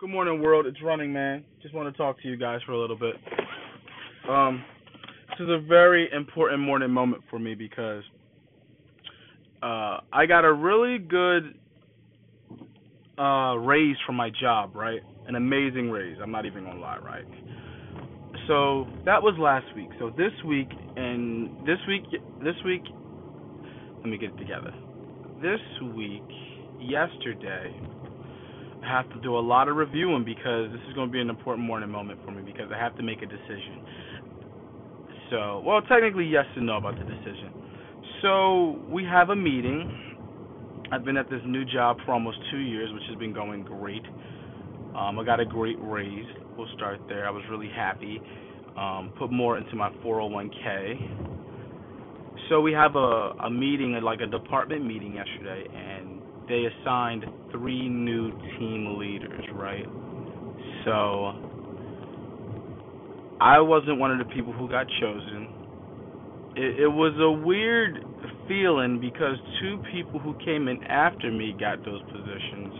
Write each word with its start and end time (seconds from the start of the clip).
Good 0.00 0.08
morning, 0.08 0.40
world. 0.40 0.64
It's 0.64 0.80
Running 0.82 1.12
Man. 1.12 1.44
Just 1.60 1.74
want 1.74 1.92
to 1.92 1.98
talk 1.98 2.22
to 2.22 2.28
you 2.28 2.38
guys 2.38 2.60
for 2.64 2.72
a 2.72 2.80
little 2.80 2.96
bit. 2.96 3.16
Um, 4.26 4.64
this 5.28 5.44
is 5.44 5.50
a 5.50 5.60
very 5.68 6.08
important 6.10 6.62
morning 6.62 6.90
moment 6.90 7.22
for 7.28 7.38
me 7.38 7.54
because 7.54 8.02
uh, 9.62 10.00
I 10.10 10.24
got 10.26 10.46
a 10.46 10.52
really 10.54 10.96
good 10.96 11.54
uh, 13.18 13.56
raise 13.56 13.96
from 14.06 14.14
my 14.14 14.30
job, 14.40 14.74
right? 14.74 15.02
An 15.26 15.34
amazing 15.34 15.90
raise. 15.90 16.16
I'm 16.22 16.30
not 16.32 16.46
even 16.46 16.64
gonna 16.64 16.80
lie, 16.80 16.96
right? 17.04 17.26
So 18.48 18.86
that 19.04 19.22
was 19.22 19.34
last 19.38 19.66
week. 19.76 19.90
So 19.98 20.08
this 20.16 20.32
week 20.46 20.70
and 20.96 21.50
this 21.66 21.78
week, 21.86 22.04
this 22.42 22.56
week, 22.64 22.84
let 23.98 24.06
me 24.06 24.16
get 24.16 24.30
it 24.30 24.38
together. 24.38 24.72
This 25.42 25.60
week, 25.94 26.24
yesterday, 26.80 27.78
have 28.82 29.08
to 29.10 29.20
do 29.20 29.36
a 29.36 29.40
lot 29.40 29.68
of 29.68 29.76
reviewing 29.76 30.24
because 30.24 30.70
this 30.72 30.80
is 30.88 30.94
going 30.94 31.08
to 31.08 31.12
be 31.12 31.20
an 31.20 31.30
important 31.30 31.66
morning 31.66 31.90
moment 31.90 32.18
for 32.24 32.32
me 32.32 32.42
because 32.42 32.70
I 32.74 32.78
have 32.78 32.96
to 32.96 33.02
make 33.02 33.22
a 33.22 33.26
decision. 33.26 33.80
So, 35.30 35.62
well, 35.64 35.82
technically, 35.82 36.26
yes 36.26 36.46
and 36.56 36.66
no 36.66 36.76
about 36.76 36.98
the 36.98 37.04
decision. 37.04 37.52
So, 38.22 38.78
we 38.90 39.04
have 39.04 39.30
a 39.30 39.36
meeting. 39.36 39.90
I've 40.92 41.04
been 41.04 41.16
at 41.16 41.30
this 41.30 41.40
new 41.46 41.64
job 41.64 41.98
for 42.04 42.12
almost 42.12 42.38
two 42.50 42.58
years, 42.58 42.92
which 42.92 43.04
has 43.08 43.18
been 43.18 43.32
going 43.32 43.64
great. 43.64 44.02
Um, 44.94 45.18
I 45.18 45.24
got 45.24 45.38
a 45.40 45.46
great 45.46 45.76
raise. 45.80 46.26
We'll 46.56 46.66
start 46.74 47.00
there. 47.08 47.26
I 47.26 47.30
was 47.30 47.42
really 47.50 47.68
happy. 47.68 48.20
Um, 48.76 49.12
put 49.18 49.30
more 49.30 49.56
into 49.56 49.76
my 49.76 49.90
401k. 50.04 50.98
So 52.48 52.60
we 52.60 52.72
have 52.72 52.96
a 52.96 53.32
a 53.44 53.50
meeting, 53.50 53.92
like 54.02 54.20
a 54.20 54.26
department 54.26 54.84
meeting 54.84 55.14
yesterday, 55.14 55.64
and 55.72 55.89
they 56.50 56.66
assigned 56.66 57.24
three 57.52 57.88
new 57.88 58.32
team 58.58 58.98
leaders, 58.98 59.44
right? 59.54 59.86
So 60.84 61.32
I 63.40 63.60
wasn't 63.60 63.98
one 63.98 64.12
of 64.12 64.18
the 64.18 64.32
people 64.34 64.52
who 64.52 64.68
got 64.68 64.86
chosen. 65.00 65.48
It, 66.56 66.80
it 66.80 66.88
was 66.88 67.14
a 67.20 67.30
weird 67.46 68.04
feeling 68.48 69.00
because 69.00 69.36
two 69.62 69.78
people 69.92 70.20
who 70.20 70.34
came 70.44 70.68
in 70.68 70.82
after 70.84 71.30
me 71.30 71.56
got 71.58 71.84
those 71.84 72.02
positions. 72.12 72.74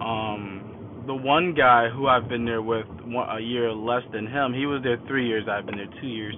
Um, 0.00 1.04
the 1.06 1.14
one 1.14 1.54
guy 1.54 1.88
who 1.88 2.06
I've 2.06 2.28
been 2.28 2.44
there 2.44 2.62
with 2.62 2.86
one, 3.04 3.28
a 3.36 3.40
year 3.40 3.72
less 3.72 4.02
than 4.12 4.26
him, 4.26 4.54
he 4.54 4.66
was 4.66 4.82
there 4.82 4.98
three 5.08 5.26
years. 5.26 5.46
I've 5.50 5.66
been 5.66 5.76
there 5.76 5.90
two 6.00 6.06
years. 6.06 6.36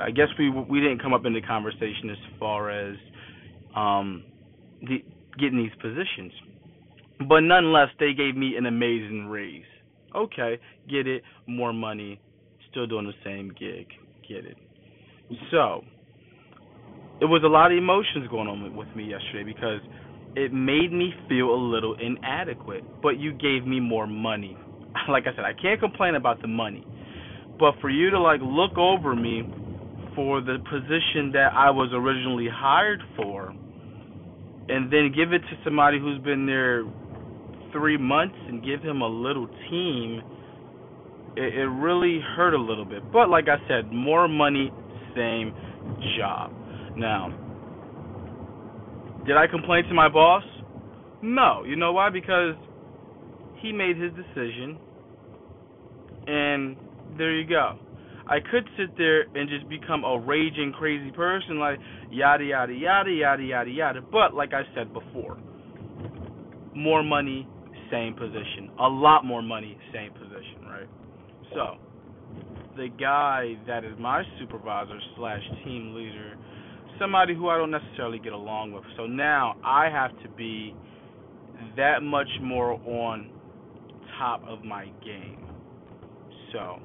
I 0.00 0.10
guess 0.10 0.28
we 0.38 0.50
we 0.50 0.80
didn't 0.80 1.02
come 1.02 1.14
up 1.14 1.26
in 1.26 1.34
the 1.34 1.42
conversation 1.42 2.10
as 2.10 2.18
far 2.40 2.70
as 2.70 2.96
um 3.76 4.24
the, 4.82 5.04
getting 5.38 5.58
these 5.58 5.74
positions. 5.80 6.32
But 7.28 7.40
nonetheless, 7.40 7.88
they 7.98 8.12
gave 8.12 8.36
me 8.36 8.56
an 8.56 8.66
amazing 8.66 9.26
raise. 9.26 9.64
Okay, 10.14 10.58
get 10.88 11.06
it, 11.06 11.22
more 11.46 11.72
money, 11.72 12.20
still 12.70 12.86
doing 12.86 13.06
the 13.06 13.12
same 13.24 13.48
gig. 13.48 13.88
Get 14.26 14.44
it. 14.44 14.56
So, 15.50 15.82
it 17.20 17.24
was 17.24 17.42
a 17.44 17.48
lot 17.48 17.72
of 17.72 17.78
emotions 17.78 18.28
going 18.30 18.48
on 18.48 18.74
with 18.74 18.88
me 18.94 19.04
yesterday 19.04 19.42
because 19.42 19.80
it 20.36 20.52
made 20.52 20.92
me 20.92 21.12
feel 21.28 21.50
a 21.50 21.60
little 21.60 21.96
inadequate. 22.00 22.84
But 23.02 23.18
you 23.18 23.32
gave 23.32 23.66
me 23.66 23.80
more 23.80 24.06
money. 24.06 24.56
Like 25.08 25.24
I 25.26 25.34
said, 25.36 25.44
I 25.44 25.52
can't 25.52 25.80
complain 25.80 26.16
about 26.16 26.42
the 26.42 26.48
money. 26.48 26.84
But 27.58 27.74
for 27.80 27.88
you 27.88 28.10
to 28.10 28.20
like 28.20 28.40
look 28.42 28.76
over 28.76 29.14
me 29.14 29.42
for 30.14 30.40
the 30.40 30.58
position 30.68 31.30
that 31.32 31.52
I 31.54 31.70
was 31.70 31.90
originally 31.94 32.48
hired 32.52 33.00
for 33.16 33.54
and 34.68 34.92
then 34.92 35.12
give 35.14 35.32
it 35.32 35.40
to 35.40 35.56
somebody 35.64 35.98
who's 35.98 36.20
been 36.22 36.46
there 36.46 36.84
three 37.72 37.96
months 37.96 38.36
and 38.48 38.64
give 38.64 38.82
him 38.82 39.00
a 39.00 39.06
little 39.06 39.46
team, 39.70 40.22
it, 41.36 41.54
it 41.54 41.66
really 41.66 42.20
hurt 42.36 42.54
a 42.54 42.60
little 42.60 42.84
bit. 42.84 43.10
But 43.12 43.28
like 43.28 43.46
I 43.48 43.56
said, 43.68 43.92
more 43.92 44.28
money, 44.28 44.70
same 45.14 45.54
job. 46.18 46.52
Now, 46.96 47.28
did 49.26 49.36
I 49.36 49.46
complain 49.46 49.84
to 49.84 49.94
my 49.94 50.08
boss? 50.08 50.44
No. 51.22 51.64
You 51.64 51.76
know 51.76 51.92
why? 51.92 52.10
Because 52.10 52.54
he 53.60 53.72
made 53.72 53.96
his 53.96 54.12
decision, 54.12 54.78
and 56.26 56.76
there 57.16 57.34
you 57.34 57.48
go. 57.48 57.78
I 58.28 58.38
could 58.40 58.68
sit 58.76 58.96
there 58.98 59.22
and 59.34 59.48
just 59.48 59.68
become 59.68 60.04
a 60.04 60.18
raging 60.18 60.72
crazy 60.76 61.10
person, 61.10 61.58
like 61.58 61.78
yada 62.10 62.44
yada 62.44 62.72
yada 62.72 63.10
yada 63.10 63.42
yada 63.42 63.70
yada. 63.70 64.00
But 64.02 64.34
like 64.34 64.52
I 64.52 64.62
said 64.74 64.92
before, 64.92 65.38
more 66.74 67.02
money, 67.02 67.48
same 67.90 68.14
position. 68.14 68.70
A 68.78 68.88
lot 68.88 69.24
more 69.24 69.42
money, 69.42 69.78
same 69.92 70.12
position, 70.12 70.66
right? 70.66 70.88
So 71.54 71.76
the 72.76 72.88
guy 73.00 73.54
that 73.66 73.84
is 73.84 73.94
my 73.98 74.22
supervisor 74.38 74.98
slash 75.16 75.42
team 75.64 75.94
leader, 75.94 76.36
somebody 77.00 77.34
who 77.34 77.48
I 77.48 77.56
don't 77.56 77.70
necessarily 77.70 78.18
get 78.18 78.32
along 78.32 78.72
with. 78.72 78.84
So 78.96 79.06
now 79.06 79.56
I 79.64 79.88
have 79.88 80.10
to 80.22 80.28
be 80.28 80.74
that 81.76 82.02
much 82.02 82.28
more 82.42 82.74
on 82.84 83.30
top 84.18 84.42
of 84.46 84.64
my 84.64 84.86
game. 85.04 85.44
So 86.52 86.78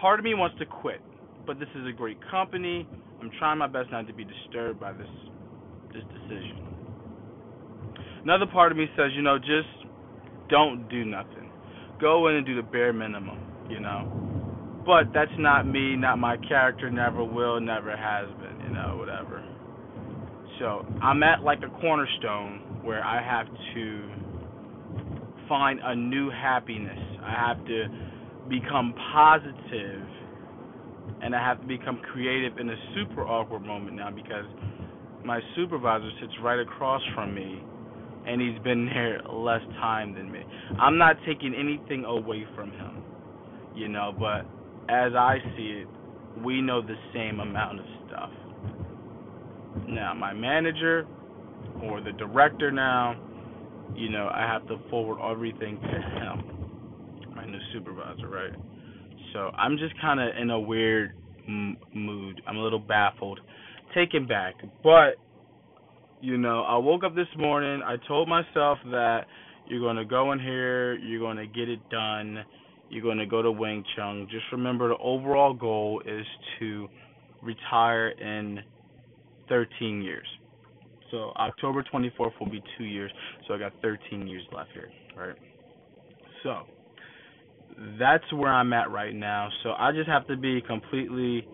part 0.00 0.18
of 0.18 0.24
me 0.24 0.34
wants 0.34 0.58
to 0.58 0.66
quit, 0.66 1.00
but 1.46 1.58
this 1.58 1.68
is 1.74 1.86
a 1.86 1.92
great 1.92 2.18
company. 2.30 2.88
I'm 3.20 3.30
trying 3.38 3.58
my 3.58 3.66
best 3.66 3.90
not 3.90 4.06
to 4.06 4.14
be 4.14 4.24
disturbed 4.24 4.80
by 4.80 4.92
this 4.92 5.08
this 5.92 6.02
decision. 6.12 6.66
Another 8.22 8.46
part 8.46 8.72
of 8.72 8.78
me 8.78 8.86
says, 8.96 9.10
you 9.14 9.22
know, 9.22 9.38
just 9.38 9.68
don't 10.50 10.88
do 10.88 11.04
nothing. 11.04 11.50
Go 12.00 12.28
in 12.28 12.36
and 12.36 12.46
do 12.46 12.54
the 12.54 12.62
bare 12.62 12.92
minimum, 12.92 13.38
you 13.68 13.80
know. 13.80 14.82
But 14.84 15.12
that's 15.12 15.32
not 15.38 15.66
me, 15.66 15.96
not 15.96 16.18
my 16.18 16.36
character, 16.48 16.90
never 16.90 17.24
will, 17.24 17.60
never 17.60 17.96
has 17.96 18.28
been, 18.38 18.66
you 18.66 18.74
know, 18.74 18.96
whatever. 18.98 19.44
So 20.58 20.86
I'm 21.02 21.22
at 21.22 21.42
like 21.42 21.60
a 21.62 21.80
cornerstone 21.80 22.80
where 22.82 23.04
I 23.04 23.22
have 23.22 23.46
to 23.74 24.08
find 25.48 25.80
a 25.82 25.94
new 25.94 26.30
happiness. 26.30 26.98
I 27.22 27.48
have 27.48 27.64
to 27.66 27.86
become 28.48 28.94
positive 29.12 30.02
and 31.22 31.34
I 31.34 31.44
have 31.44 31.60
to 31.60 31.66
become 31.66 32.00
creative 32.12 32.58
in 32.58 32.70
a 32.70 32.76
super 32.94 33.26
awkward 33.26 33.62
moment 33.62 33.96
now 33.96 34.10
because 34.10 34.44
my 35.24 35.40
supervisor 35.56 36.10
sits 36.20 36.32
right 36.42 36.60
across 36.60 37.02
from 37.14 37.34
me 37.34 37.62
and 38.26 38.40
he's 38.40 38.58
been 38.62 38.86
there 38.86 39.20
less 39.30 39.62
time 39.80 40.14
than 40.14 40.30
me. 40.30 40.40
I'm 40.80 40.98
not 40.98 41.16
taking 41.26 41.54
anything 41.54 42.04
away 42.04 42.46
from 42.54 42.70
him, 42.70 43.02
you 43.74 43.88
know, 43.88 44.14
but 44.18 44.42
as 44.92 45.12
I 45.14 45.38
see 45.56 45.82
it, 45.82 45.88
we 46.44 46.60
know 46.60 46.82
the 46.82 46.96
same 47.14 47.40
amount 47.40 47.80
of 47.80 47.86
stuff. 48.06 48.30
Now, 49.88 50.14
my 50.14 50.32
manager 50.32 51.06
or 51.82 52.00
the 52.00 52.12
director 52.12 52.70
now, 52.70 53.16
you 53.94 54.10
know, 54.10 54.30
I 54.32 54.42
have 54.42 54.66
to 54.68 54.76
forward 54.90 55.18
everything 55.20 55.80
to 55.80 55.88
him 55.88 56.57
new 57.58 57.78
supervisor, 57.78 58.28
right? 58.28 58.52
So 59.32 59.50
I'm 59.56 59.76
just 59.78 59.98
kind 60.00 60.20
of 60.20 60.30
in 60.40 60.50
a 60.50 60.60
weird 60.60 61.12
m- 61.46 61.76
mood. 61.94 62.40
I'm 62.46 62.56
a 62.56 62.62
little 62.62 62.78
baffled, 62.78 63.40
taken 63.94 64.26
back. 64.26 64.54
But 64.82 65.16
you 66.20 66.38
know, 66.38 66.62
I 66.62 66.76
woke 66.76 67.04
up 67.04 67.14
this 67.14 67.28
morning. 67.36 67.80
I 67.84 67.96
told 68.08 68.28
myself 68.28 68.78
that 68.86 69.26
you're 69.66 69.80
going 69.80 69.96
to 69.96 70.04
go 70.04 70.32
in 70.32 70.40
here, 70.40 70.94
you're 70.94 71.20
going 71.20 71.36
to 71.36 71.46
get 71.46 71.68
it 71.68 71.80
done, 71.90 72.44
you're 72.88 73.02
going 73.02 73.18
to 73.18 73.26
go 73.26 73.42
to 73.42 73.50
Wing 73.52 73.84
Chun. 73.94 74.26
Just 74.30 74.44
remember 74.50 74.88
the 74.88 74.96
overall 74.96 75.54
goal 75.54 76.02
is 76.06 76.26
to 76.58 76.88
retire 77.42 78.08
in 78.08 78.60
13 79.48 80.02
years. 80.02 80.26
So 81.10 81.32
October 81.36 81.84
24th 81.92 82.32
will 82.40 82.50
be 82.50 82.62
two 82.76 82.84
years. 82.84 83.12
So 83.46 83.54
I 83.54 83.58
got 83.58 83.72
13 83.82 84.26
years 84.26 84.42
left 84.52 84.70
here, 84.74 84.90
right? 85.16 85.36
So 86.42 86.62
that's 87.98 88.30
where 88.32 88.52
I'm 88.52 88.72
at 88.72 88.90
right 88.90 89.14
now. 89.14 89.48
So 89.62 89.70
I 89.70 89.92
just 89.92 90.08
have 90.08 90.26
to 90.28 90.36
be 90.36 90.60
completely 90.62 91.46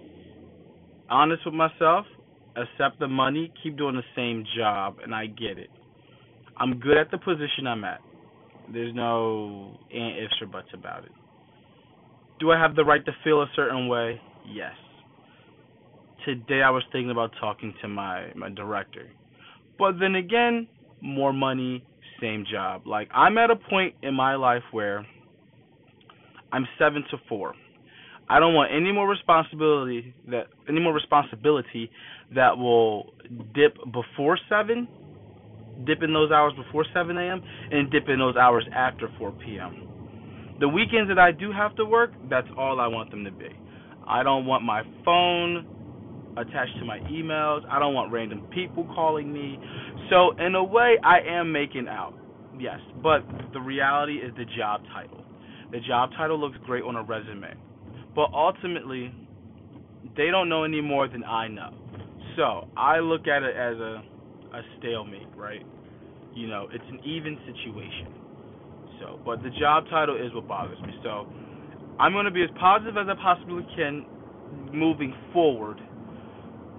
honest 1.11 1.45
with 1.45 1.55
myself, 1.55 2.07
accept 2.57 2.99
the 2.99 3.09
money, 3.09 3.53
keep 3.63 3.77
doing 3.77 3.95
the 3.95 4.03
same 4.17 4.45
job, 4.57 4.97
and 5.03 5.15
I 5.15 5.27
get 5.27 5.59
it. 5.59 5.71
I'm 6.57 6.79
good 6.79 6.97
at 6.97 7.11
the 7.11 7.19
position 7.19 7.67
I'm 7.67 7.85
at. 7.85 8.01
There's 8.73 8.95
no 8.95 9.77
ifs 9.91 10.35
or 10.41 10.47
buts 10.47 10.69
about 10.73 11.05
it. 11.05 11.13
Do 12.41 12.51
I 12.51 12.59
have 12.59 12.75
the 12.75 12.85
right 12.85 13.05
to 13.05 13.13
feel 13.23 13.43
a 13.43 13.47
certain 13.55 13.89
way? 13.89 14.21
Yes. 14.53 14.73
Today 16.25 16.63
I 16.63 16.71
was 16.71 16.83
thinking 16.91 17.11
about 17.11 17.33
talking 17.41 17.75
to 17.83 17.89
my 17.89 18.33
my 18.35 18.49
director. 18.49 19.11
But 19.79 19.99
then 20.01 20.15
again, 20.15 20.69
more 21.03 21.33
money, 21.33 21.85
same 22.21 22.45
job. 22.51 22.87
Like 22.87 23.09
I'm 23.13 23.37
at 23.37 23.51
a 23.51 23.57
point 23.57 23.95
in 24.03 24.15
my 24.15 24.37
life 24.37 24.63
where 24.73 25.07
I'm 26.55 26.67
seven 26.79 27.05
to 27.11 27.19
four. 27.29 27.55
I 28.29 28.41
don't 28.41 28.55
want 28.55 28.71
any 28.73 28.93
more 28.93 29.09
responsibility 29.09 30.15
that 30.29 30.47
any 30.69 30.81
more 30.81 30.95
responsibility 30.95 31.91
that 32.35 32.57
will 32.57 33.13
dip 33.55 33.77
before 33.93 34.39
seven 34.49 34.89
dip 35.87 36.03
in 36.03 36.13
those 36.13 36.31
hours 36.31 36.53
before 36.55 36.87
7 36.95 37.17
a.m., 37.17 37.43
and 37.71 37.91
dip 37.91 38.09
in 38.09 38.19
those 38.19 38.37
hours 38.37 38.65
after 38.75 39.11
4 39.19 39.33
p.m. 39.45 39.89
The 40.61 40.69
weekends 40.69 41.09
that 41.09 41.19
I 41.19 41.33
do 41.33 41.51
have 41.53 41.75
to 41.77 41.85
work, 41.85 42.13
that's 42.31 42.47
all 42.57 42.81
I 42.81 42.87
want 42.87 43.11
them 43.11 43.25
to 43.25 43.31
be. 43.33 43.49
I 44.07 44.23
don't 44.23 44.47
want 44.47 44.63
my 44.63 44.83
phone 45.05 45.67
attached 46.37 46.79
to 46.79 46.85
my 46.85 47.01
emails. 47.11 47.63
I 47.71 47.79
don't 47.79 47.95
want 47.95 48.13
random 48.13 48.43
people 48.53 48.87
calling 48.95 49.33
me. 49.33 49.59
So, 50.11 50.33
in 50.39 50.55
a 50.55 50.63
way, 50.63 50.97
I 51.03 51.19
am 51.29 51.51
making 51.51 51.89
out. 51.89 52.15
Yes, 52.59 52.79
but 53.03 53.25
the 53.53 53.61
reality 53.61 54.15
is 54.15 54.33
the 54.37 54.45
job 54.57 54.83
title. 54.93 55.25
The 55.75 55.81
job 55.81 56.11
title 56.17 56.39
looks 56.39 56.57
great 56.65 56.85
on 56.85 56.95
a 56.95 57.03
resume. 57.03 57.53
But 58.15 58.31
ultimately, 58.33 59.13
they 60.17 60.31
don't 60.31 60.49
know 60.49 60.63
any 60.63 60.81
more 60.81 61.09
than 61.09 61.25
I 61.25 61.49
know. 61.49 61.75
So, 62.37 62.69
I 62.77 63.01
look 63.01 63.27
at 63.27 63.43
it 63.43 63.57
as 63.57 63.77
a 63.79 64.03
a 64.55 64.61
stalemate, 64.79 65.27
right? 65.37 65.67
You 66.33 66.47
know, 66.47 66.69
it's 66.73 66.85
an 66.89 67.01
even 67.05 67.37
situation. 67.45 68.07
So, 69.01 69.19
but 69.27 69.43
the 69.43 69.51
job 69.59 69.87
title 69.91 70.15
is 70.15 70.33
what 70.33 70.47
bothers 70.47 70.79
me. 70.83 70.95
So, 71.03 71.27
I'm 71.99 72.13
going 72.13 72.27
to 72.27 72.31
be 72.31 72.45
as 72.45 72.51
positive 72.61 72.97
as 72.97 73.09
I 73.11 73.21
possibly 73.21 73.67
can 73.75 74.07
moving 74.73 75.13
forward. 75.33 75.81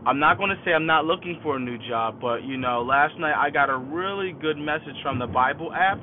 I'm 0.08 0.20
not 0.20 0.38
going 0.38 0.52
to 0.52 0.62
say 0.64 0.72
I'm 0.72 0.86
not 0.86 1.04
looking 1.04 1.38
for 1.44 1.58
a 1.58 1.60
new 1.60 1.78
job, 1.90 2.22
but 2.22 2.44
you 2.44 2.56
know, 2.56 2.82
last 2.82 3.20
night 3.20 3.36
I 3.36 3.50
got 3.50 3.70
a 3.70 3.78
really 3.78 4.32
good 4.32 4.58
message 4.58 4.96
from 5.04 5.20
the 5.20 5.28
Bible 5.28 5.74
app, 5.74 6.00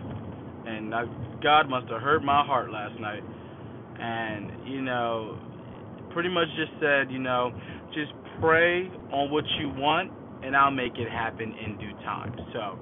and 0.66 0.94
I, 0.94 1.04
God 1.42 1.68
must 1.68 1.88
have 1.90 2.00
hurt 2.00 2.22
my 2.22 2.44
heart 2.44 2.70
last 2.70 2.98
night. 3.00 3.22
And 3.98 4.68
you 4.68 4.80
know, 4.80 5.38
pretty 6.12 6.28
much 6.28 6.48
just 6.56 6.72
said, 6.80 7.10
you 7.10 7.18
know, 7.18 7.52
just 7.94 8.12
pray 8.40 8.88
on 9.12 9.30
what 9.30 9.44
you 9.60 9.68
want, 9.76 10.10
and 10.42 10.56
I'll 10.56 10.70
make 10.70 10.96
it 10.96 11.08
happen 11.08 11.54
in 11.64 11.78
due 11.78 11.92
time. 12.04 12.34
So 12.52 12.78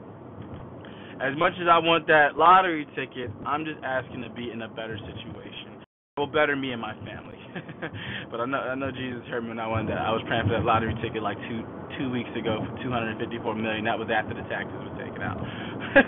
as 1.21 1.37
much 1.37 1.53
as 1.61 1.69
I 1.69 1.79
want 1.79 2.07
that 2.09 2.37
lottery 2.37 2.87
ticket, 2.97 3.31
I'm 3.45 3.65
just 3.65 3.81
asking 3.85 4.23
to 4.23 4.31
be 4.31 4.51
in 4.51 4.63
a 4.63 4.69
better 4.69 4.97
situation. 4.97 5.85
It 5.85 6.21
will 6.21 6.27
better 6.33 6.57
me 6.57 6.73
and 6.73 6.81
my 6.81 6.95
family. 7.05 7.37
but 8.31 8.41
I 8.41 8.47
know 8.47 8.59
I 8.59 8.75
know 8.75 8.91
Jesus 8.91 9.27
heard 9.29 9.43
me 9.43 9.51
when 9.51 9.61
I 9.61 9.67
wanted 9.67 9.93
that. 9.93 10.01
I 10.01 10.13
was 10.13 10.23
praying 10.27 10.47
for 10.49 10.57
that 10.57 10.65
lottery 10.65 10.95
ticket 11.03 11.23
like 11.23 11.37
two 11.49 11.61
two 11.99 12.09
weeks 12.09 12.31
ago 12.39 12.65
for 12.65 12.73
254 12.83 13.21
million. 13.57 13.85
That 13.85 13.99
was 13.99 14.09
after 14.09 14.33
the 14.33 14.47
taxes 14.49 14.73
were 14.73 14.97
taken 14.97 15.21
out. 15.21 15.37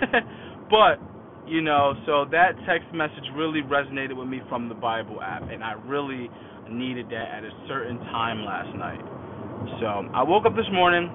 but 0.73 0.97
you 1.47 1.61
know, 1.61 1.93
so 2.05 2.25
that 2.31 2.55
text 2.67 2.87
message 2.93 3.25
really 3.35 3.61
resonated 3.61 4.15
with 4.15 4.27
me 4.27 4.41
from 4.49 4.69
the 4.69 4.75
Bible 4.75 5.21
app, 5.21 5.43
and 5.51 5.63
I 5.63 5.73
really 5.85 6.29
needed 6.69 7.07
that 7.11 7.27
at 7.35 7.43
a 7.43 7.51
certain 7.67 7.97
time 8.15 8.45
last 8.45 8.71
night. 8.77 9.03
So 9.79 10.07
I 10.13 10.23
woke 10.23 10.45
up 10.45 10.55
this 10.55 10.69
morning 10.71 11.11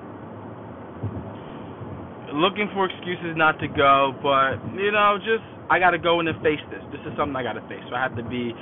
looking 2.34 2.68
for 2.74 2.84
excuses 2.84 3.32
not 3.36 3.58
to 3.60 3.68
go, 3.68 4.12
but 4.22 4.60
you 4.76 4.92
know, 4.92 5.16
just 5.18 5.44
I 5.70 5.78
got 5.78 5.90
to 5.90 5.98
go 5.98 6.20
in 6.20 6.28
and 6.28 6.36
face 6.42 6.60
this. 6.70 6.82
This 6.92 7.00
is 7.08 7.16
something 7.16 7.36
I 7.36 7.42
got 7.42 7.54
to 7.54 7.64
face. 7.68 7.82
So 7.88 7.96
I 7.96 8.02
have 8.02 8.16
to 8.16 8.24
be 8.24 8.52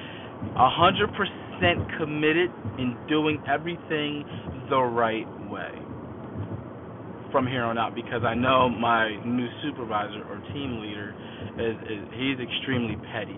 a 0.57 0.71
hundred 0.71 1.11
percent 1.19 1.83
committed 1.99 2.51
in 2.79 2.97
doing 3.09 3.43
everything 3.49 4.25
the 4.71 4.79
right 4.79 5.27
way 5.51 5.96
from 7.37 7.47
here 7.47 7.69
on 7.69 7.77
out 7.77 7.95
because 7.95 8.25
I 8.25 8.33
know 8.33 8.65
my 8.73 9.13
new 9.29 9.45
supervisor 9.61 10.25
or 10.25 10.41
team 10.57 10.81
leader 10.81 11.13
is, 11.61 11.77
is 11.85 12.01
he's 12.17 12.41
extremely 12.41 12.97
petty, 13.13 13.37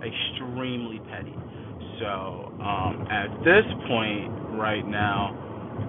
extremely 0.00 0.96
petty. 1.12 1.36
So 2.00 2.56
um, 2.64 3.04
at 3.12 3.28
this 3.44 3.68
point 3.84 4.32
right 4.56 4.80
now, 4.88 5.36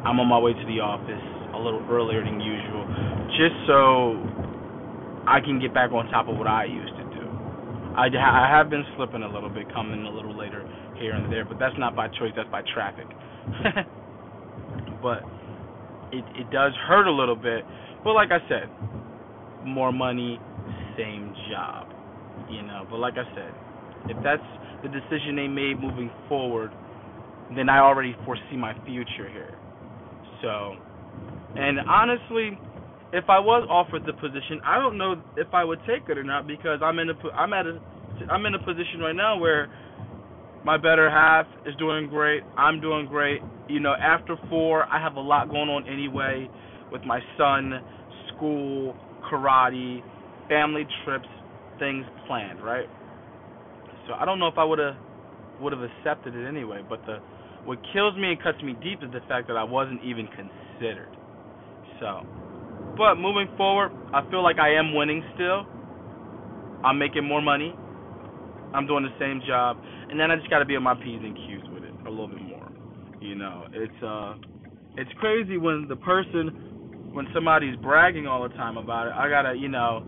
I'm 0.04 0.20
on 0.20 0.28
my 0.28 0.36
way 0.36 0.52
to 0.52 0.66
the 0.68 0.84
office 0.84 1.24
a 1.56 1.60
little 1.64 1.80
earlier 1.88 2.20
than 2.28 2.44
usual, 2.44 2.84
just 3.40 3.56
so 3.72 4.20
I 5.24 5.40
can 5.40 5.56
get 5.64 5.72
back 5.72 5.96
on 5.96 6.12
top 6.12 6.28
of 6.28 6.36
what 6.36 6.52
I 6.52 6.68
used 6.68 6.92
to 7.00 7.08
do. 7.16 7.24
I, 7.96 8.12
I 8.12 8.52
have 8.52 8.68
been 8.68 8.84
slipping 9.00 9.24
a 9.24 9.32
little 9.32 9.48
bit, 9.48 9.72
coming 9.72 10.04
a 10.04 10.12
little 10.12 10.36
later 10.36 10.68
here 11.00 11.16
and 11.16 11.32
there, 11.32 11.48
but 11.48 11.56
that's 11.56 11.80
not 11.80 11.96
by 11.96 12.12
choice, 12.20 12.36
that's 12.36 12.52
by 12.52 12.68
traffic. 12.76 13.08
but 15.02 15.24
it 16.18 16.26
it 16.40 16.52
does 16.52 16.74
hurt 16.88 17.08
a 17.08 17.12
little 17.12 17.36
bit. 17.36 17.64
But 18.04 18.14
like 18.14 18.30
I 18.32 18.40
said, 18.48 18.70
more 19.66 19.92
money, 19.92 20.40
same 20.98 21.34
job. 21.52 21.88
You 22.50 22.62
know, 22.64 22.86
but 22.90 22.98
like 22.98 23.16
I 23.18 23.26
said, 23.36 23.54
if 24.10 24.18
that's 24.24 24.44
the 24.84 24.90
decision 24.90 25.36
they 25.36 25.48
made 25.48 25.80
moving 25.80 26.12
forward, 26.30 26.72
then 27.56 27.70
I 27.70 27.80
already 27.80 28.16
foresee 28.26 28.58
my 28.58 28.74
future 28.86 29.30
here. 29.30 29.56
So 30.42 30.76
and 31.56 31.80
honestly, 31.88 32.60
if 33.14 33.26
I 33.30 33.40
was 33.40 33.66
offered 33.70 34.04
the 34.06 34.14
position, 34.14 34.60
I 34.66 34.78
don't 34.78 34.98
know 34.98 35.16
if 35.38 35.48
I 35.54 35.64
would 35.64 35.80
take 35.88 36.10
it 36.10 36.18
or 36.18 36.24
not 36.24 36.48
because 36.48 36.80
I'm 36.84 37.00
in 37.00 37.10
a 37.10 37.14
I'm 37.36 37.54
at 37.54 37.66
a 37.66 37.80
I'm 38.30 38.46
in 38.46 38.56
a 38.56 38.60
position 38.60 39.00
right 39.00 39.16
now 39.16 39.38
where 39.38 39.70
my 40.66 40.78
better 40.78 41.12
half 41.12 41.46
is 41.68 41.76
doing 41.78 42.10
great. 42.10 42.42
I'm 42.58 42.82
doing 42.82 43.06
great. 43.06 43.40
You 43.70 43.80
know, 43.80 43.94
after 43.94 44.36
four, 44.50 44.86
I 44.92 45.00
have 45.00 45.16
a 45.16 45.22
lot 45.22 45.50
going 45.50 45.70
on 45.70 45.88
anyway 45.88 46.50
with 46.92 47.04
my 47.04 47.20
son, 47.38 47.80
school, 48.36 48.96
karate, 49.32 50.02
family 50.50 50.88
trips, 51.06 51.28
things 51.78 52.04
planned, 52.28 52.64
right? 52.64 52.88
So 54.08 54.14
I 54.14 54.26
don't 54.26 54.40
know 54.40 54.48
if 54.48 54.58
I 54.58 54.64
would 54.64 54.80
have 54.80 54.96
would 55.62 55.72
have 55.72 55.82
accepted 55.82 56.36
it 56.36 56.48
anyway. 56.48 56.82
But 56.88 57.06
the 57.06 57.20
what 57.66 57.80
kills 57.94 58.16
me 58.18 58.32
and 58.32 58.42
cuts 58.42 58.62
me 58.64 58.76
deep 58.82 59.04
is 59.04 59.12
the 59.14 59.22
fact 59.28 59.48
that 59.48 59.58
I 59.58 59.64
wasn't 59.64 60.04
even 60.04 60.28
considered. 60.28 61.10
So, 62.00 62.26
but 62.98 63.16
moving 63.16 63.48
forward, 63.56 63.92
I 64.14 64.28
feel 64.32 64.44
like 64.44 64.58
I 64.58 64.74
am 64.74 64.96
winning 64.96 65.24
still. 65.36 65.66
I'm 66.84 66.98
making 66.98 67.24
more 67.24 67.42
money. 67.42 67.74
I'm 68.74 68.88
doing 68.88 69.04
the 69.04 69.14
same 69.20 69.42
job, 69.48 69.78
and 70.10 70.20
then 70.20 70.32
I 70.32 70.36
just 70.36 70.50
got 70.50 70.60
to 70.60 70.66
be 70.66 70.76
on 70.76 70.84
my 70.84 70.96
p's 70.96 71.22
and 71.24 71.36
q's 71.36 71.64
with 71.72 71.84
it 71.84 71.94
a 72.06 72.10
little 72.10 72.28
bit 72.28 72.42
more. 72.42 72.72
You 73.22 73.36
know, 73.36 73.66
it's 73.74 74.04
uh, 74.04 74.36
it's 74.98 75.12
crazy 75.20 75.58
when 75.58 75.88
the 75.90 75.96
person, 75.98 77.12
when 77.14 77.28
somebody's 77.34 77.78
bragging 77.78 78.28
all 78.28 78.44
the 78.44 78.56
time 78.56 78.78
about 78.78 79.08
it. 79.08 79.14
I 79.16 79.30
gotta, 79.30 79.56
you 79.58 79.70
know, 79.70 80.04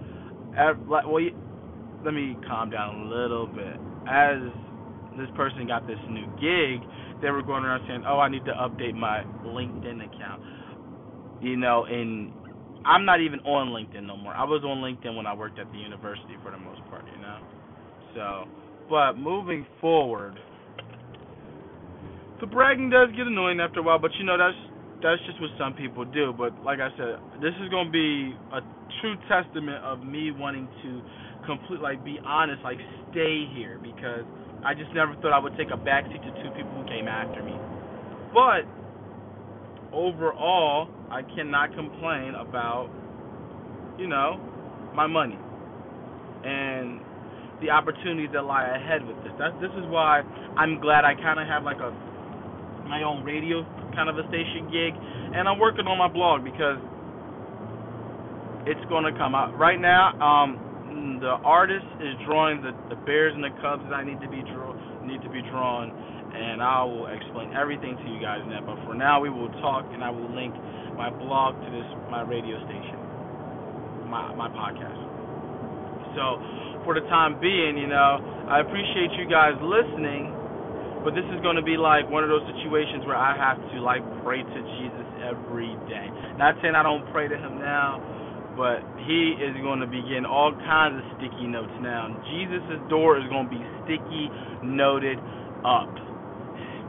like, 0.89 1.07
well, 1.07 1.23
let 2.05 2.13
me 2.13 2.37
calm 2.47 2.69
down 2.69 2.95
a 3.01 3.05
little 3.05 3.47
bit. 3.47 3.77
As 4.07 4.39
this 5.17 5.29
person 5.35 5.67
got 5.67 5.87
this 5.87 5.99
new 6.09 6.27
gig, 6.39 6.87
they 7.21 7.31
were 7.31 7.43
going 7.43 7.63
around 7.63 7.83
saying, 7.87 8.03
"Oh, 8.07 8.19
I 8.19 8.29
need 8.29 8.45
to 8.45 8.53
update 8.53 8.95
my 8.95 9.23
LinkedIn 9.45 10.03
account." 10.05 10.41
you 11.41 11.57
know, 11.57 11.85
and 11.85 12.31
I'm 12.85 13.05
not 13.05 13.21
even 13.21 13.39
on 13.41 13.69
LinkedIn 13.69 14.05
no 14.05 14.17
more. 14.17 14.33
I 14.33 14.43
was 14.43 14.63
on 14.63 14.79
LinkedIn 14.79 15.15
when 15.15 15.27
I 15.27 15.33
worked 15.35 15.59
at 15.59 15.71
the 15.71 15.77
university 15.77 16.37
for 16.43 16.51
the 16.51 16.57
most 16.57 16.85
part, 16.89 17.05
you 17.13 17.19
know. 17.21 17.39
So, 18.15 18.45
but 18.89 19.13
moving 19.17 19.65
forward, 19.81 20.35
the 22.39 22.47
bragging 22.47 22.89
does 22.89 23.09
get 23.15 23.27
annoying 23.27 23.59
after 23.59 23.79
a 23.79 23.83
while, 23.83 23.99
but 23.99 24.11
you 24.19 24.25
know 24.25 24.37
that's 24.37 24.57
that's 25.01 25.21
just 25.25 25.39
what 25.41 25.51
some 25.57 25.73
people 25.73 26.05
do. 26.05 26.33
But 26.37 26.53
like 26.63 26.79
I 26.79 26.89
said, 26.97 27.17
this 27.41 27.53
is 27.61 27.69
gonna 27.69 27.89
be 27.89 28.33
a 28.53 28.61
true 29.01 29.15
testament 29.27 29.83
of 29.83 30.03
me 30.03 30.31
wanting 30.31 30.67
to 30.83 31.01
complete, 31.45 31.81
like, 31.81 32.03
be 32.03 32.19
honest, 32.25 32.61
like, 32.63 32.77
stay 33.11 33.45
here 33.55 33.79
because 33.81 34.25
I 34.65 34.73
just 34.73 34.93
never 34.93 35.15
thought 35.21 35.33
I 35.33 35.39
would 35.39 35.55
take 35.57 35.69
a 35.71 35.77
backseat 35.77 36.21
to 36.25 36.31
two 36.43 36.49
people 36.57 36.73
who 36.75 36.85
came 36.89 37.07
after 37.07 37.41
me. 37.41 37.53
But 38.33 38.65
overall, 39.93 40.89
I 41.09 41.21
cannot 41.35 41.73
complain 41.75 42.35
about, 42.35 42.89
you 43.97 44.07
know, 44.07 44.39
my 44.93 45.07
money 45.07 45.37
and 46.43 46.99
the 47.61 47.69
opportunities 47.69 48.29
that 48.33 48.45
lie 48.45 48.65
ahead 48.65 49.05
with 49.05 49.17
this. 49.23 49.33
That 49.39 49.57
this 49.59 49.71
is 49.73 49.85
why 49.89 50.21
I'm 50.57 50.79
glad 50.79 51.05
I 51.05 51.15
kind 51.15 51.39
of 51.39 51.47
have 51.47 51.63
like 51.63 51.79
a 51.81 51.91
my 52.87 53.03
own 53.03 53.23
radio 53.23 53.65
kind 53.95 54.07
of 54.07 54.17
a 54.17 54.25
station 54.29 54.69
gig, 54.71 54.93
and 55.35 55.47
I'm 55.47 55.59
working 55.59 55.87
on 55.87 55.97
my 55.97 56.07
blog 56.07 56.43
because 56.43 56.79
it's 58.69 58.83
going 58.89 59.03
to 59.03 59.15
come 59.17 59.35
out 59.35 59.57
right 59.57 59.79
now. 59.79 60.15
Um, 60.21 61.19
the 61.21 61.39
artist 61.43 61.87
is 61.99 62.13
drawing 62.25 62.61
the 62.61 62.71
the 62.89 62.99
bears 63.03 63.33
and 63.33 63.43
the 63.43 63.53
cubs 63.61 63.83
that 63.89 63.95
I 63.95 64.03
need 64.03 64.21
to 64.21 64.29
be 64.29 64.41
draw 64.53 64.75
need 65.03 65.23
to 65.23 65.31
be 65.31 65.41
drawn 65.49 65.91
and 66.37 66.61
I 66.61 66.83
will 66.83 67.07
explain 67.07 67.53
everything 67.55 67.97
to 67.97 68.05
you 68.11 68.19
guys 68.21 68.41
in 68.43 68.49
that. 68.53 68.65
But 68.65 68.77
for 68.85 68.93
now, 68.93 69.19
we 69.19 69.29
will 69.29 69.49
talk, 69.63 69.85
and 69.93 70.03
I 70.03 70.09
will 70.09 70.29
link 70.35 70.53
my 70.93 71.09
blog 71.09 71.57
to 71.57 71.69
this 71.73 71.87
my 72.09 72.21
radio 72.21 72.57
station, 72.65 72.99
my 74.09 74.33
my 74.35 74.49
podcast. 74.53 75.01
So 76.13 76.41
for 76.87 76.95
the 76.95 77.03
time 77.11 77.35
being, 77.43 77.75
you 77.75 77.91
know, 77.91 78.23
I 78.47 78.63
appreciate 78.63 79.11
you 79.19 79.27
guys 79.27 79.59
listening. 79.59 80.31
But 81.03 81.13
this 81.13 81.27
is 81.35 81.39
going 81.43 81.59
to 81.59 81.63
be 81.63 81.75
like 81.75 82.07
one 82.07 82.23
of 82.23 82.31
those 82.31 82.43
situations 82.55 83.03
where 83.03 83.19
I 83.19 83.35
have 83.35 83.59
to 83.59 83.77
like 83.83 84.01
pray 84.23 84.39
to 84.39 84.59
Jesus 84.79 85.07
every 85.23 85.75
day. 85.91 86.07
Not 86.39 86.55
saying 86.63 86.73
I 86.73 86.83
don't 86.83 87.03
pray 87.11 87.27
to 87.27 87.37
him 87.37 87.59
now, 87.59 87.99
but 88.55 88.81
he 89.03 89.35
is 89.35 89.55
going 89.61 89.83
to 89.83 89.87
be 89.87 89.99
getting 90.07 90.25
all 90.27 90.55
kinds 90.65 90.99
of 90.99 91.05
sticky 91.19 91.47
notes 91.47 91.75
now. 91.83 92.11
Jesus' 92.33 92.79
door 92.89 93.19
is 93.19 93.27
going 93.29 93.47
to 93.47 93.53
be 93.53 93.63
sticky 93.85 94.31
noted 94.63 95.19
up 95.67 95.91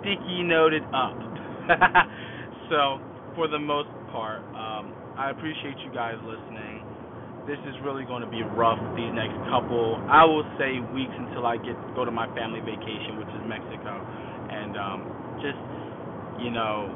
sticky 0.01 0.43
noted 0.43 0.83
up. 0.95 1.17
so, 2.71 3.01
for 3.35 3.49
the 3.49 3.59
most 3.59 3.89
part, 4.11 4.41
um, 4.55 4.95
I 5.19 5.31
appreciate 5.31 5.77
you 5.85 5.93
guys 5.93 6.17
listening. 6.25 6.78
This 7.49 7.59
is 7.65 7.75
really 7.83 8.05
going 8.05 8.21
to 8.21 8.29
be 8.29 8.45
rough 8.45 8.79
these 8.95 9.11
next 9.17 9.35
couple, 9.49 10.05
I 10.05 10.23
will 10.29 10.45
say, 10.61 10.85
weeks 10.93 11.17
until 11.17 11.49
I 11.49 11.57
get 11.57 11.75
go 11.97 12.05
to 12.05 12.13
my 12.13 12.29
family 12.37 12.61
vacation, 12.61 13.17
which 13.17 13.33
is 13.33 13.43
Mexico, 13.49 13.97
and 14.53 14.77
um, 14.77 15.01
just 15.41 15.57
you 16.45 16.53
know, 16.53 16.93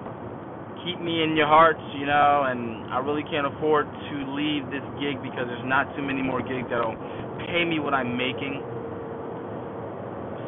keep 0.84 1.00
me 1.00 1.24
in 1.24 1.36
your 1.36 1.48
hearts, 1.48 1.80
you 1.98 2.06
know, 2.06 2.44
and 2.46 2.86
I 2.92 2.98
really 3.00 3.24
can't 3.24 3.46
afford 3.46 3.86
to 3.88 4.16
leave 4.36 4.68
this 4.70 4.84
gig 5.00 5.18
because 5.24 5.48
there's 5.48 5.66
not 5.66 5.88
too 5.96 6.02
many 6.02 6.22
more 6.22 6.40
gigs 6.44 6.68
that'll 6.70 6.94
pay 7.50 7.64
me 7.64 7.80
what 7.80 7.94
I'm 7.94 8.16
making. 8.16 8.62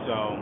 So 0.07 0.37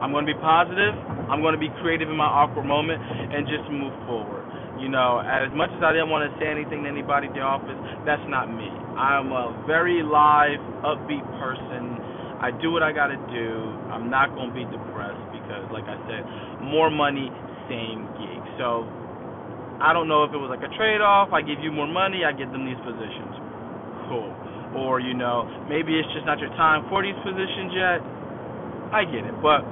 I'm 0.00 0.12
going 0.12 0.24
to 0.26 0.32
be 0.32 0.38
positive. 0.40 0.94
I'm 1.28 1.42
going 1.42 1.54
to 1.54 1.60
be 1.60 1.70
creative 1.82 2.08
in 2.08 2.16
my 2.16 2.30
awkward 2.30 2.64
moment 2.64 3.02
and 3.02 3.46
just 3.46 3.66
move 3.70 3.92
forward. 4.06 4.44
You 4.76 4.92
know, 4.92 5.24
as 5.24 5.48
much 5.56 5.72
as 5.72 5.80
I 5.80 5.96
didn't 5.96 6.12
want 6.12 6.28
to 6.28 6.32
say 6.36 6.52
anything 6.52 6.84
to 6.84 6.88
anybody 6.88 7.28
at 7.28 7.34
the 7.34 7.40
office, 7.40 7.76
that's 8.04 8.22
not 8.28 8.52
me. 8.52 8.68
I'm 8.96 9.32
a 9.32 9.64
very 9.64 10.04
live, 10.04 10.60
upbeat 10.84 11.24
person. 11.40 11.96
I 12.36 12.52
do 12.60 12.68
what 12.68 12.84
I 12.84 12.92
got 12.92 13.08
to 13.08 13.16
do. 13.32 13.48
I'm 13.88 14.12
not 14.12 14.36
going 14.36 14.52
to 14.52 14.56
be 14.56 14.68
depressed 14.68 15.24
because, 15.32 15.64
like 15.72 15.88
I 15.88 15.96
said, 16.04 16.22
more 16.60 16.92
money, 16.92 17.32
same 17.72 18.04
gig. 18.20 18.42
So 18.60 18.84
I 19.80 19.92
don't 19.92 20.08
know 20.08 20.24
if 20.24 20.32
it 20.32 20.40
was 20.40 20.52
like 20.52 20.64
a 20.64 20.72
trade 20.76 21.00
off. 21.00 21.32
I 21.32 21.40
give 21.40 21.60
you 21.60 21.72
more 21.72 21.88
money, 21.88 22.24
I 22.24 22.32
get 22.32 22.52
them 22.52 22.64
these 22.64 22.80
positions. 22.84 23.36
Cool. 24.08 24.32
Or, 24.76 25.00
you 25.00 25.16
know, 25.16 25.48
maybe 25.68 25.96
it's 25.96 26.08
just 26.12 26.28
not 26.28 26.36
your 26.40 26.52
time 26.56 26.84
for 26.92 27.00
these 27.00 27.16
positions 27.24 27.72
yet. 27.72 28.00
I 28.92 29.08
get 29.08 29.24
it. 29.24 29.36
But 29.40 29.64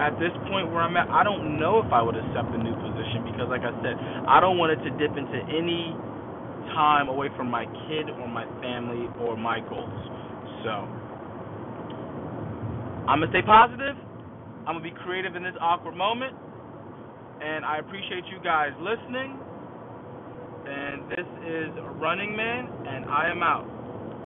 at 0.00 0.16
this 0.16 0.32
point 0.48 0.72
where 0.72 0.80
I'm 0.80 0.96
at, 0.96 1.08
I 1.12 1.22
don't 1.22 1.60
know 1.60 1.84
if 1.84 1.92
I 1.92 2.00
would 2.00 2.16
accept 2.16 2.48
the 2.50 2.58
new 2.58 2.72
position 2.72 3.22
because, 3.28 3.52
like 3.52 3.62
I 3.62 3.72
said, 3.84 4.00
I 4.24 4.40
don't 4.40 4.56
want 4.56 4.72
it 4.72 4.80
to 4.80 4.90
dip 4.96 5.12
into 5.12 5.38
any 5.52 5.92
time 6.72 7.12
away 7.12 7.28
from 7.36 7.52
my 7.52 7.68
kid 7.86 8.08
or 8.08 8.26
my 8.26 8.48
family 8.64 9.06
or 9.20 9.36
my 9.36 9.60
goals. 9.60 10.00
So, 10.64 10.88
I'm 13.06 13.20
to 13.20 13.28
stay 13.28 13.44
positive. 13.44 13.96
I'm 14.66 14.76
to 14.76 14.84
be 14.84 14.94
creative 15.04 15.36
in 15.36 15.42
this 15.42 15.56
awkward 15.60 15.96
moment. 15.96 16.32
And 17.42 17.64
I 17.64 17.78
appreciate 17.78 18.24
you 18.32 18.40
guys 18.44 18.72
listening. 18.80 19.36
And 20.64 21.10
this 21.10 21.28
is 21.44 21.68
Running 22.00 22.36
Man, 22.36 22.68
and 22.86 23.04
I 23.06 23.28
am 23.30 23.42
out. 23.42 23.79